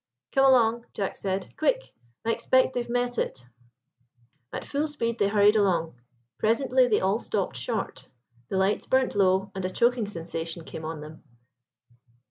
"Come 0.31 0.45
along," 0.45 0.87
Jack 0.95 1.15
said. 1.15 1.53
"Quick! 1.57 1.93
I 2.25 2.31
expect 2.31 2.73
they've 2.73 2.89
met 2.89 3.19
it." 3.19 3.45
At 4.51 4.65
full 4.65 4.87
speed 4.87 5.19
they 5.19 5.27
hurried 5.27 5.55
along. 5.55 5.93
Presently 6.39 6.87
they 6.87 6.99
all 7.01 7.19
stopped 7.19 7.55
short; 7.55 8.09
the 8.49 8.57
lights 8.57 8.87
burnt 8.87 9.13
low, 9.13 9.51
and 9.53 9.63
a 9.63 9.69
choking 9.69 10.07
sensation 10.07 10.63
came 10.63 10.85
on 10.85 11.01
them. 11.01 11.21